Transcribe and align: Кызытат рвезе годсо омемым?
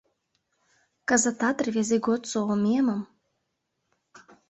Кызытат 1.09 1.57
рвезе 1.65 1.97
годсо 2.05 2.39
омемым? 2.53 3.01